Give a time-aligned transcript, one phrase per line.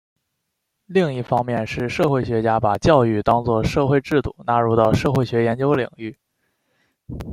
[0.87, 6.17] 另一方是社会学家把教育当作社会制度纳入到社会学研究领域。